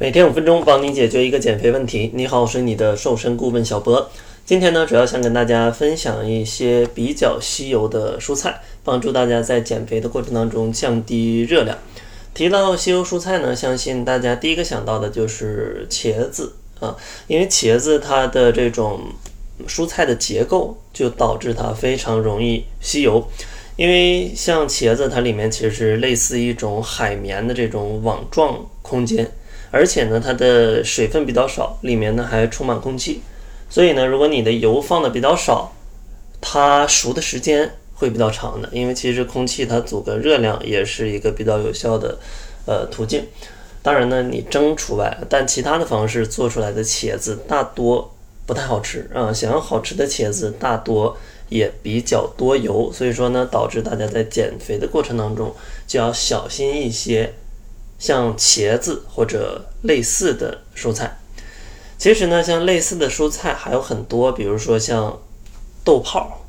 [0.00, 2.12] 每天五分钟，帮你解决一个减肥问题。
[2.14, 4.08] 你好，我是你的瘦身顾问小博。
[4.46, 11.76] 今天呢，主要想跟大家分享一些比较稀有的蔬菜，帮助大家在减肥的过程当中降低热量。
[12.32, 16.96] 提到稀有蔬菜呢，相信大家第一个想到的就是茄子啊，
[17.26, 19.00] 因为茄子它的这种
[19.66, 23.28] 蔬菜的结构就导致它非常容易吸油。
[23.74, 29.28] 因为像茄子，它里面其实是类似一种海绵的这种网状空间。
[29.70, 33.20] 而且呢，它的水分比较少，里面呢还充满空气，
[33.68, 35.72] 所以呢，如果你的油放的比较少，
[36.40, 38.68] 它熟的时间会比较长的。
[38.72, 42.18] 因为其实空气它阻隔热量也是一个比较有效的
[42.64, 43.26] 呃途径。
[43.82, 48.14] 当然呢，你蒸除外，但其他的方式做出来的茄子大多
[48.46, 49.30] 不太好吃啊。
[49.30, 51.16] 想要好吃的茄子，大多
[51.50, 55.54] 也比较多油，所以说呢，导致大家在减肥的过程当中
[55.86, 57.34] 就要小心一些。
[57.98, 61.18] 像茄子或者类似的蔬菜，
[61.98, 65.20] 其实呢，像类似的蔬菜还有很多，比如说像
[65.84, 66.46] 豆泡，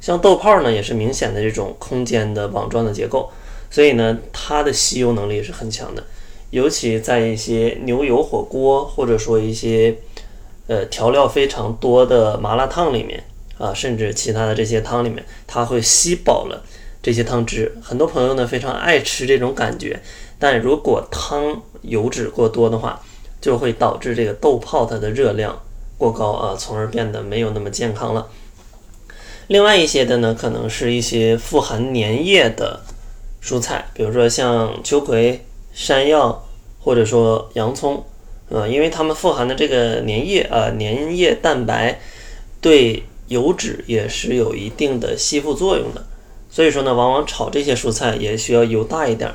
[0.00, 3.30] 像豆泡呢也是明显的这种空间的网状的结构，
[3.70, 6.04] 所以呢，它的吸油能力是很强的，
[6.50, 9.96] 尤其在一些牛油火锅或者说一些
[10.66, 13.24] 呃调料非常多的麻辣烫里面
[13.56, 16.62] 啊，甚至其他的这些汤里面，它会吸饱了
[17.02, 17.74] 这些汤汁。
[17.82, 19.98] 很多朋友呢非常爱吃这种感觉。
[20.40, 23.00] 但如果汤油脂过多的话，
[23.40, 25.60] 就会导致这个豆泡它的热量
[25.96, 28.26] 过高啊，从而变得没有那么健康了。
[29.48, 32.80] 另外一些的呢，可能是一些富含粘液的
[33.42, 36.46] 蔬菜，比如说像秋葵、山药
[36.80, 38.02] 或者说洋葱，
[38.48, 42.00] 呃，因为它们富含的这个粘液啊，粘液蛋白
[42.60, 46.04] 对油脂也是有一定的吸附作用的，
[46.50, 49.30] 所以说呢，往往炒这些蔬菜也需要油大一点。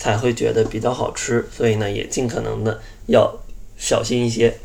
[0.00, 3.30] 才会觉得比较好吃，所以呢，也尽可能的要
[3.76, 4.56] 小心一些。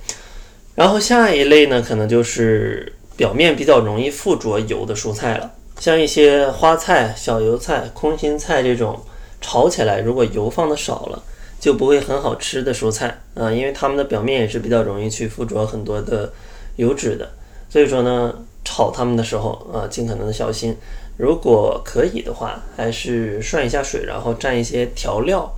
[0.75, 8.97] 然后下一类呢，可能就是表面比较容易附着油的蔬菜了，像一些花菜、小油菜、空心菜这种，
[9.41, 11.21] 炒起来如果油放的少了，
[11.59, 16.31] 就不会很好吃的蔬菜啊，因为它们的表面也是比较容易去附着很多的
[16.77, 17.29] 油脂的，
[17.69, 18.33] 所以说呢，
[18.65, 20.75] 炒它们的时候啊，尽可能的小心。
[21.17, 25.49] 如果可以的话，还是涮一下水，然后蘸一些调料，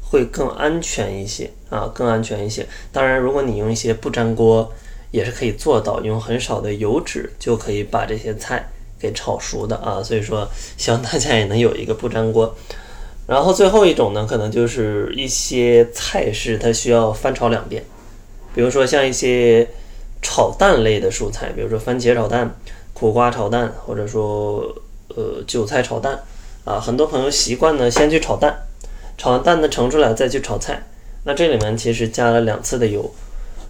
[0.00, 2.64] 会更安全一些啊，更安全一些。
[2.92, 4.72] 当然，如果你用一些不粘锅，
[5.10, 8.68] 也是可以做到用很少的油脂就可以把这些菜
[9.00, 10.00] 给炒熟的啊。
[10.00, 12.54] 所以说，希望大家也能有一个不粘锅。
[13.26, 17.84] 然后最后一种呢，可能就是一些菜式它需要翻炒两遍，
[18.54, 19.68] 比如说像一些
[20.22, 22.54] 炒蛋类的蔬菜，比如说番茄炒蛋、
[22.94, 24.64] 苦瓜炒蛋，或者说。
[25.16, 26.16] 呃，韭菜炒蛋
[26.64, 28.56] 啊，很多朋友习惯呢，先去炒蛋，
[29.18, 30.80] 炒完蛋呢盛出来再去炒菜。
[31.24, 33.12] 那这里面其实加了两次的油，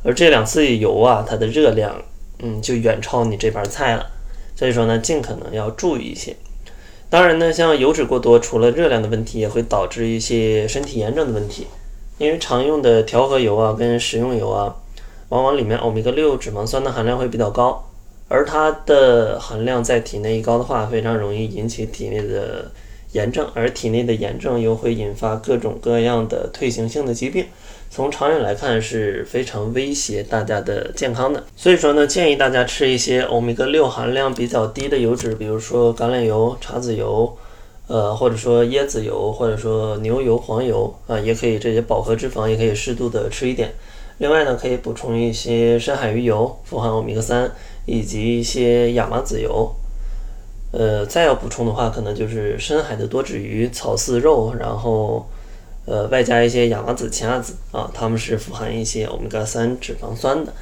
[0.05, 1.97] 而这两次油啊，它的热量
[2.41, 4.07] 嗯就远超你这盘菜了。
[4.55, 6.37] 所以说呢，尽可能要注意一些。
[7.09, 11.67] 当然呢，像油脂过多，除了热量的问题，也会导致一些身体炎症的问题。
[12.19, 14.77] 因为常用的调和油啊，跟食用油啊，
[15.31, 17.85] 往往里面欧米伽六脂肪酸的含量会比较高。
[18.29, 22.71] 而它的含量在体内一高的话，非常容易引起体内的
[23.11, 27.47] 炎症，而体内的炎症又会引发各种各样的退行性的疾病，
[27.91, 31.43] 从长远来看是非常威胁大家的健康的。
[31.57, 37.37] 所以说呢，建议大家吃一些欧米伽六含量比较低的油脂，比如说橄榄油、茶籽油，
[37.89, 43.73] 呃，或者说椰子油，或者说牛油、黄油啊，也可以这些饱和脂肪也可以适度的吃一点。
[44.21, 47.51] 另外呢，可以补充一些深海鱼油，富含欧米伽三。
[47.87, 49.75] 以及一些亚麻籽油，
[50.71, 55.27] 呃，再要补充的话，可能就是深海的多脂鱼、草饲肉，然后，
[55.87, 60.53] 呃，外加一些亚麻籽、奇亚籽啊，它们是富含一些欧米伽三脂肪酸的。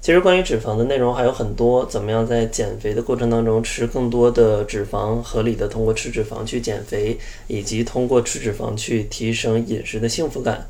[0.00, 7.18] 其实关于脂肪的内容还有很多，怎么样在减肥的过程当中吃更多的脂肪，合理的通过吃脂肪去减肥，
[7.48, 10.66] 以及通过吃脂肪去提升饮食的幸福感。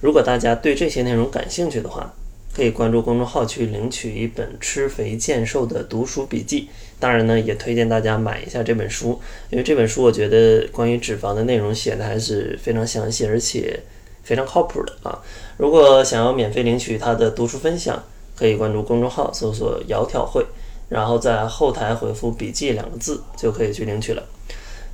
[0.00, 2.14] 如果大家对这些内容感兴趣的话，
[2.54, 6.68] 可以关注公众号去领取一本吃肥健瘦的读书笔记。
[6.98, 9.20] 当然呢，也推荐大家买一下这本书，
[9.50, 13.78] 因为这本书我觉得关于脂肪的内容写的还是非常详细，而且
[14.24, 15.22] 非常靠谱的啊。
[15.56, 18.02] 如果想要免费领取它的读书分享，
[18.36, 20.44] 可以关注公众号搜索“窈窕会”，
[20.90, 24.24] 然后在后台回复“笔记”两个字就可以去领取了。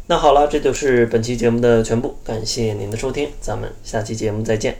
[0.06, 4.76] 那好了，这就是本期节目的全部，感谢您的收听，咱们下期节目再见。